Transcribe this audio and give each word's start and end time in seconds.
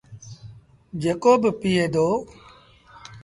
جيڪو 1.01 1.33
با 1.41 1.49
پيٚئي 1.59 1.85
دو۔ 1.93 2.07